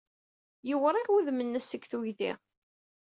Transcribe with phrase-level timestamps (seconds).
[0.67, 2.31] Yiwriɣ wudem-nnes seg tugdi.